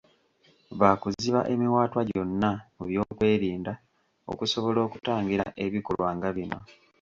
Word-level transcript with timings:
Baakuziba 0.79 1.41
emiwaatwa 1.53 2.01
gyonna 2.09 2.49
mu 2.77 2.83
byokwerinda, 2.89 3.73
okusobola 4.31 4.79
okutangira 4.87 5.45
ebikolwa 5.65 6.09
nga 6.15 6.29
bino. 6.35 6.59